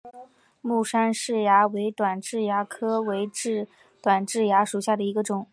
[0.00, 0.14] 大
[0.84, 3.28] 杉氏蚜为短痣蚜科伪
[4.00, 5.48] 短痣蚜属下的一个种。